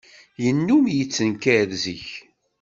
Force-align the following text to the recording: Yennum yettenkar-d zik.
Yennum 0.43 0.85
yettenkar-d 0.95 1.71
zik. 1.83 2.07